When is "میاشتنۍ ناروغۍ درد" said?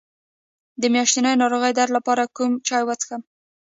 0.95-1.91